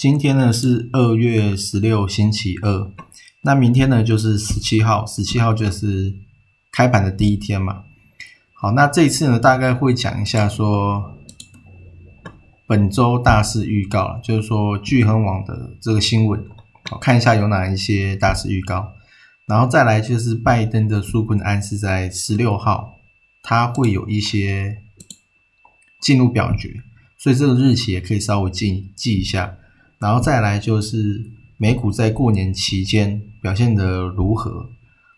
[0.00, 2.90] 今天呢是二月十六，星期二。
[3.42, 6.14] 那明天呢就是十七号，十七号就是
[6.72, 7.82] 开盘的第一天嘛。
[8.54, 11.18] 好，那这一次呢大概会讲一下说
[12.66, 16.42] 本周大事预告，就是说聚亨网的这个新闻，
[16.92, 18.94] 我看一下有哪一些大事预告。
[19.44, 22.94] 然后再来就是拜登的纾困案是在十六号，
[23.42, 24.78] 他会有一些
[26.00, 26.72] 进入表决，
[27.18, 29.58] 所以这个日期也可以稍微记记一下。
[30.00, 34.70] 然后再来就是美股在过年期间表现的如何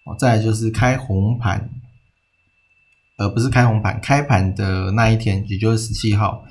[0.04, 1.70] 哦，再来就是开红盘，
[3.16, 6.44] 而不是开红盘，开盘的那一天，也就是十七号，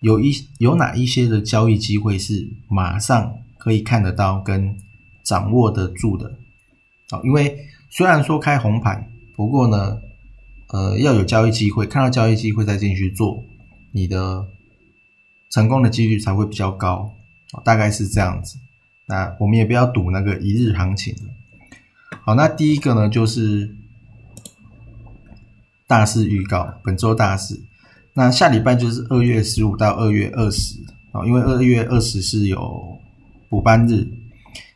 [0.00, 4.76] 有一有哪一些的交易机会是马上可以看得到跟
[5.24, 6.38] 掌握得住的
[7.08, 7.20] 啊？
[7.24, 9.98] 因为虽然说开红盘，不过呢，
[10.68, 13.42] 呃，要有交易机会，看到交易机会再进去做，
[13.92, 14.46] 你的
[15.50, 17.10] 成功的几率才会比较高。
[17.64, 18.58] 大概是这样子，
[19.06, 21.14] 那我们也不要赌那个一日行情
[22.24, 23.74] 好，那第一个呢，就是
[25.86, 27.62] 大事预告，本周大事。
[28.14, 30.74] 那下礼拜就是二月十五到二月二十
[31.12, 32.98] 啊，因为二月二十是有
[33.48, 34.06] 补班日。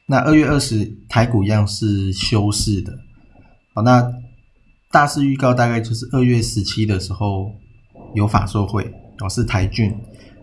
[0.06, 2.99] 那二月二十台股一样是休市的。
[3.75, 4.12] 好，那
[4.91, 7.53] 大事预告大概就是二月十七的时候
[8.15, 8.84] 有法说会
[9.21, 9.94] 哦，是台俊。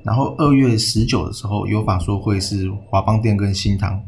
[0.04, 4.02] 然后二月十九的时候有法说会是华邦店跟新塘，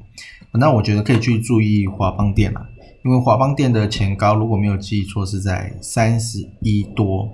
[0.54, 2.66] 那我觉得可以去注意华邦店啦，
[3.04, 7.30] 因为华邦店的前高如果没有记错是在三十一多，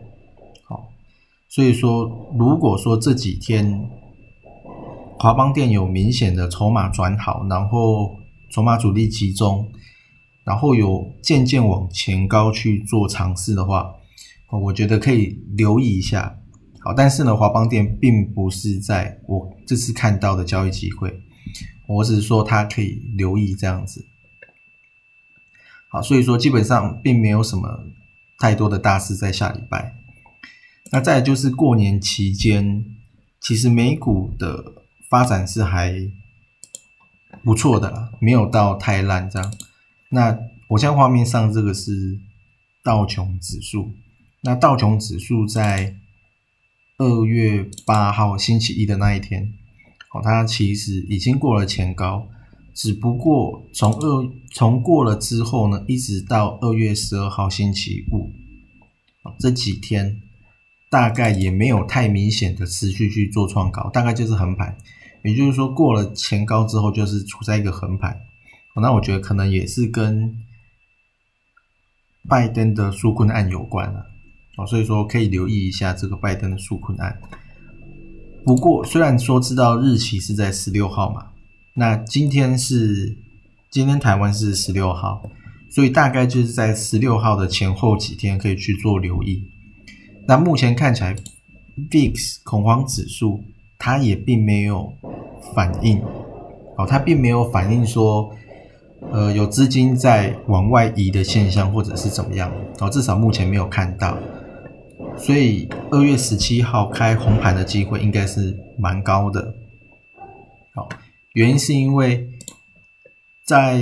[0.66, 0.84] 好，
[1.48, 3.90] 所以说如果说这几天
[5.20, 8.12] 华邦店有明显的筹码转好，然后
[8.52, 9.68] 筹码主力集中，
[10.44, 13.94] 然后有渐渐往前高去做尝试的话，
[14.64, 16.38] 我觉得可以留意一下。
[16.88, 21.22] 好，但是呢，华邦店并不是在我这次看到的交易机会，
[21.86, 24.06] 我只是说它可以留意这样子。
[25.90, 27.84] 好，所以说基本上并没有什么
[28.40, 29.98] 太多的大事在下礼拜。
[30.90, 32.86] 那再就是过年期间，
[33.42, 34.64] 其实美股的
[35.10, 35.94] 发展是还
[37.44, 39.54] 不错的啦，没有到太烂这样。
[40.12, 40.40] 那
[40.70, 42.18] 我现在画面上这个是
[42.82, 43.92] 道琼指数，
[44.44, 45.98] 那道琼指数在。
[46.98, 49.54] 二月八号星期一的那一天，
[50.12, 52.28] 哦，它其实已经过了前高，
[52.74, 58.32] 只不过从二从过了之后呢，一直到二月十二号星期五，
[59.38, 60.20] 这几天
[60.90, 64.76] 大概也没有太明显的持续去做创高，大概就是横盘，
[65.24, 68.20] 也就是说过了前高之后就是处在一个横盘，
[68.82, 70.36] 那我觉得可能也是跟
[72.28, 74.17] 拜登的纾困案有关了。
[74.58, 77.18] 哦，所以说可以留意一下这个拜登的诉困案。
[78.44, 81.28] 不过，虽然说知道日期是在十六号嘛，
[81.74, 83.18] 那今天是
[83.70, 85.22] 今天台湾是十六号，
[85.70, 89.44] 所以大概就是在十六号的前后几天可以去做留意。
[90.28, 91.16] 那目前看起来
[91.92, 93.44] ，VIX 恐慌指数
[93.78, 94.92] 它也并没有
[95.54, 96.02] 反应，
[96.78, 98.34] 哦，它并没有反应说，
[99.12, 104.18] 呃，有资金在往外移的现象，或者是怎么样，哦，至少目前没有看到。
[105.18, 109.54] 所以二月十七号开红盘的机会应该是蛮高的，
[110.74, 110.88] 好，
[111.34, 112.30] 原因是因为
[113.46, 113.80] 在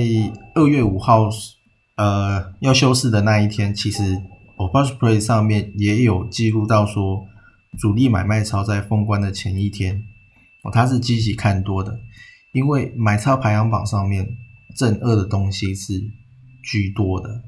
[0.55, 1.29] 二月五号
[1.97, 4.19] 呃要休市的那一天，其实
[4.57, 7.25] o p a s p l a y 上面也有记录到说，
[7.77, 10.01] 主力买卖超在封关的前一天，
[10.63, 11.99] 哦，它是积极看多的，
[12.53, 14.27] 因为买超排行榜上面
[14.75, 16.01] 正二的东西是
[16.63, 17.43] 居多的，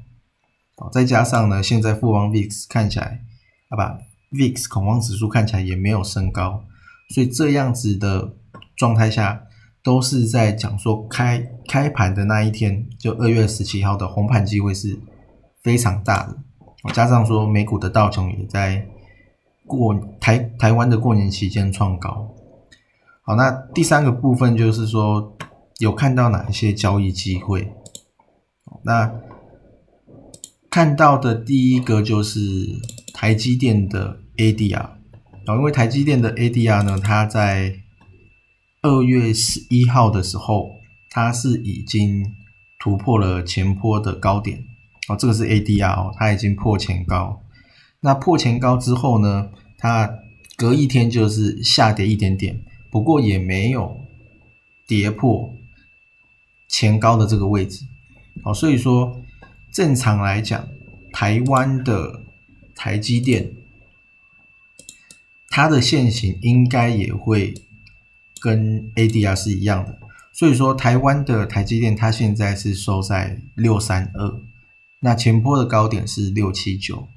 [0.76, 3.24] 好，再加上呢，现在富邦 VIX 看起来。
[3.70, 3.98] 好吧
[4.32, 6.64] ，VIX 恐慌指数看起来也没有升高，
[7.10, 8.34] 所以这样子的
[8.76, 9.42] 状态下，
[9.82, 14.98] 都是在讲说开开盘的那一天，就二月十七号的红盘机会是
[15.62, 16.38] 非常大的。
[16.94, 18.86] 加上说美股的道琼也在
[19.66, 22.34] 过台台湾的过年期间创高。
[23.22, 25.36] 好，那第三个部分就是说
[25.78, 27.70] 有看到哪一些交易机会？
[28.84, 29.12] 那
[30.70, 32.40] 看到的第一个就是
[33.18, 34.90] 台积电的 ADR。
[35.48, 37.74] 哦，因为台积电的 ADR 呢，它在
[38.82, 40.70] 二月十一号的时候，
[41.10, 42.24] 它是已经
[42.78, 44.62] 突破了前坡的高点。
[45.08, 47.40] 哦，这个是 ADR 哦，它已经破前高。
[48.02, 50.08] 那破前高之后呢，它
[50.56, 53.96] 隔一天就是下跌一点点，不过也没有
[54.86, 55.52] 跌破
[56.68, 57.84] 前高的这个位置。
[58.44, 59.20] 哦，所以说
[59.72, 60.68] 正常来讲，
[61.12, 62.22] 台湾的
[62.78, 63.50] 台积电。
[65.50, 67.54] 它的线型应该也会
[68.40, 69.98] 跟 ADR 是一样的，
[70.32, 74.40] 所以说台湾的台积电它现在是收在六三二，
[75.00, 77.08] 那前波的高点是六七九。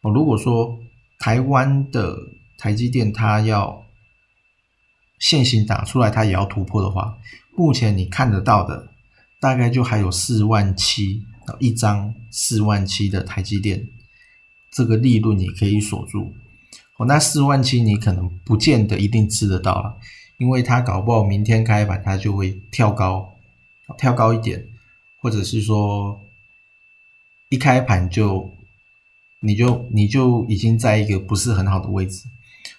[0.00, 0.80] 哦，如果说
[1.18, 2.16] 台湾的
[2.56, 3.84] 台积电它要
[5.18, 7.18] 线型打出来，它也要突破的话，
[7.54, 8.88] 目前你看得到的
[9.40, 11.22] 大概就还有四万七
[11.58, 13.86] 一张四万七的台积电，
[14.70, 16.32] 这个利润你可以锁住。
[16.96, 19.96] 哦，那四万七你可能不见得一定吃得到了，
[20.38, 23.34] 因为它搞不好明天开盘它就会跳高，
[23.96, 24.66] 跳高一点，
[25.20, 26.20] 或者是说
[27.48, 28.50] 一开盘就
[29.40, 32.28] 你就你就已经在一个不是很好的位置。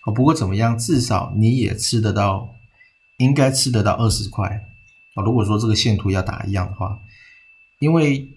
[0.05, 2.55] 哦，不过怎么样，至少你也吃得到，
[3.17, 4.67] 应该吃得到二十块。
[5.15, 6.99] 哦，如果说这个线图要打一样的话，
[7.79, 8.29] 因为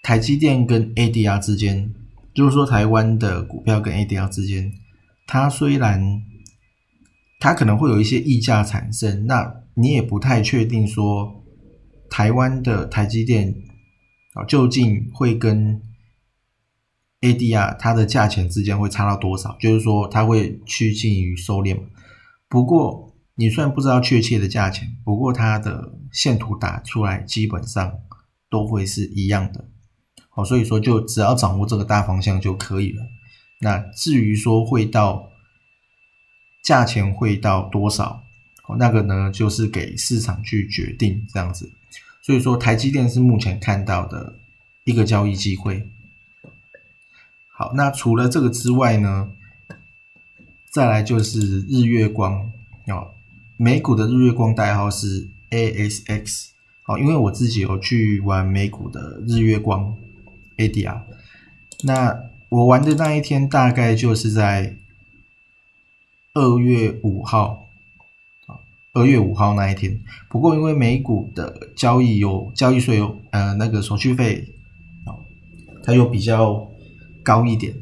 [0.00, 1.92] 台积电跟 ADR 之间，
[2.34, 4.72] 就是说台湾的股票跟 ADR 之间。
[5.26, 6.22] 它虽然
[7.40, 11.44] 它可能会有一些溢价产生，那你也不太确定说
[12.10, 13.54] 台湾的台积电
[14.34, 15.80] 啊究竟会跟
[17.20, 19.56] ADR 它的价钱之间会差到多少？
[19.58, 21.80] 就是说它会趋近于收敛。
[22.48, 27.98] 不过你虽然不知道确切的价钱，不过它的线图打出来基本上
[28.50, 29.68] 都会是一样的。
[30.34, 33.06] 好，所以说就只要掌握这个大方向就可以了。
[33.58, 35.30] 那至于说会到
[36.62, 38.24] 价钱会到多少，
[38.78, 41.70] 那个呢就是给市场去决定这样子。
[42.22, 44.38] 所以说台积电是目前看到的
[44.84, 45.88] 一个交易机会。
[47.50, 49.30] 好，那除了这个之外呢，
[50.70, 52.50] 再来就是日月光
[52.86, 53.12] 哦，
[53.56, 56.46] 美股的日月光代号是 ASX。
[56.82, 59.94] 好，因为我自己有去玩美股的日月光
[60.56, 61.02] ADR，
[61.84, 62.32] 那。
[62.52, 64.76] 我玩的那一天大概就是在
[66.34, 67.70] 二月五号，
[68.92, 69.98] 二月五号那一天。
[70.28, 74.46] 不过因为美股的交易有交易税有呃那个手续费，
[75.82, 76.70] 它又比较
[77.22, 77.74] 高一点，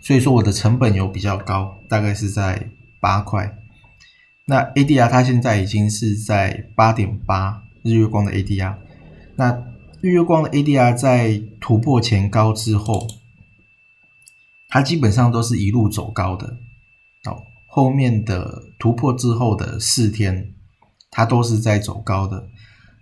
[0.00, 2.68] 所以说我的成本有比较高，大概是在
[2.98, 3.56] 八块。
[4.46, 8.74] 那 ADR 它现在已经是在八点八，日月光的 ADR。
[9.36, 9.62] 那
[10.00, 13.06] 日月光的 ADR 在突破前高之后。
[14.70, 16.46] 它基本上都是一路走高的，
[17.24, 20.52] 哦，后面的突破之后的四天，
[21.10, 22.46] 它都是在走高的。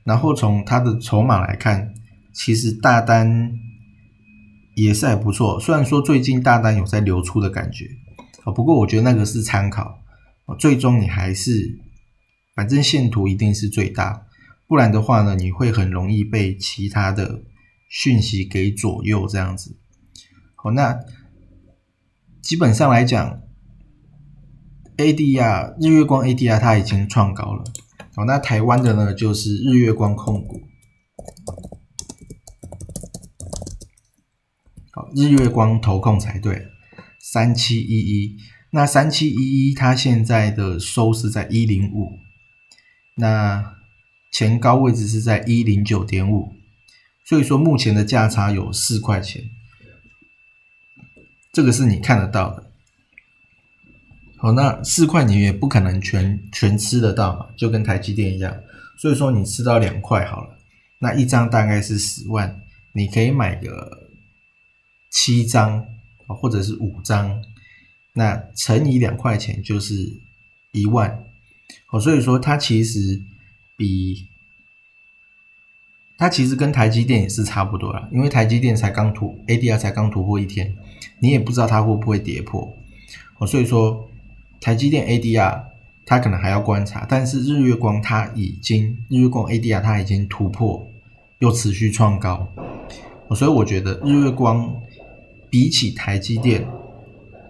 [0.05, 1.93] 然后从它的筹码来看，
[2.33, 3.53] 其实大单
[4.77, 5.59] 也是还不错。
[5.59, 7.87] 虽然说最近大单有在流出的感觉，
[8.45, 9.99] 哦，不过我觉得那个是参考，
[10.61, 11.81] 最终你还是，
[12.55, 14.26] 反正线图一定是最大，
[14.67, 17.43] 不然的话呢，你会很容易被其他的
[17.89, 19.79] 讯息给左右这样子。
[20.55, 20.99] 好，那。
[22.43, 23.43] 基本上来讲
[24.99, 27.65] ，ADR 日月光 ADR 它已经创高了。
[28.15, 30.63] 好，那台湾的呢就是日月光控股。
[34.93, 36.69] 好，日月光投控才对，
[37.19, 38.37] 三七一一。
[38.71, 42.13] 那三七一一它现在的收是在一零五，
[43.17, 43.76] 那
[44.37, 46.53] 前高位置是在一零九点五，
[47.25, 49.49] 所以说目前的价差有四块钱。
[51.55, 52.71] 这个是你看得到的，
[54.37, 58.55] 好，那四块你也不可能全全吃得到嘛，就跟台积电一样，
[58.99, 60.59] 所以说你吃到两块好了，
[60.99, 62.61] 那一张大概是十万，
[62.93, 64.11] 你可以买个
[65.09, 65.83] 七张
[66.27, 67.43] 或者是五张，
[68.13, 69.95] 那乘以两块钱就是
[70.73, 71.25] 一万，
[71.87, 73.23] 好，所以说它其实
[73.77, 74.29] 比。
[76.19, 80.75] 它其实跟台积电也是差不多啦，因为台积电才刚突 ADR 才刚突破一天，
[81.19, 82.75] 你也不知道它会不会跌破，
[83.37, 84.09] 哦，所以说
[84.59, 85.65] 台积电 ADR
[86.07, 90.89] 它可能还要观察，但是日月光它已经日月光 ADR 它已经突破，
[91.41, 92.49] 又持续创高，
[93.35, 94.75] 所以我觉得日月光
[95.51, 96.67] 比起台积电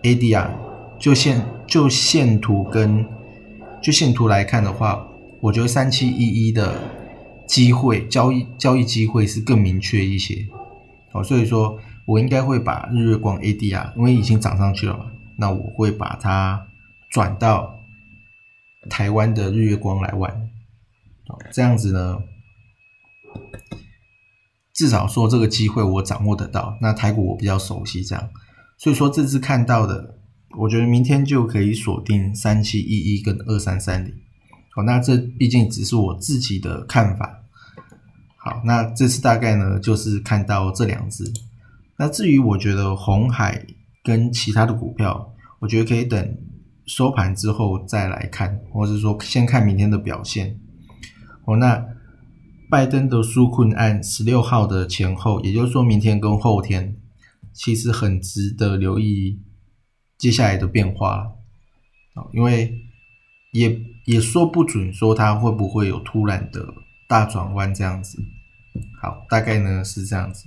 [0.02, 0.50] ADR
[0.98, 3.06] 就线就线图跟
[3.80, 5.06] 就线图来看的话，
[5.46, 6.76] 我觉得三七一一的
[7.46, 10.44] 机会交易交易机会是更明确一些，
[11.12, 15.06] 哦，所以说我应该会把日月光 ADR 因为已经涨上去了嘛，
[15.38, 16.66] 那我会把它
[17.10, 17.78] 转到
[18.90, 20.50] 台湾的日月光来玩，
[21.52, 22.18] 这样子呢，
[24.74, 28.28] 至少说这个机会我掌握得到，那台股我比较熟悉，这样，
[28.78, 30.14] 所以说这次看到的。
[30.58, 34.14] 我觉得明天就可以锁定三七一一跟二三三零，
[34.76, 37.42] 好，那这毕竟只是我自己的看法。
[38.36, 41.32] 好，那这次大概呢就是看到这两只。
[41.96, 43.64] 那至于我觉得红海
[44.04, 46.36] 跟其他的股票，我觉得可以等
[46.84, 50.60] 收盘之后再来看，或者说先看明天的表现。
[51.46, 51.82] 哦，那
[52.68, 56.94] 拜登的纾困案十六号的前后，也就是说明天跟后天，
[57.54, 59.40] 其实很值得留意。
[60.18, 61.32] 接下来的变化，
[62.34, 62.85] 因为
[63.56, 66.74] 也也说不准说它会不会有突然的
[67.08, 68.18] 大转弯这样子，
[69.00, 70.44] 好，大概呢是这样子。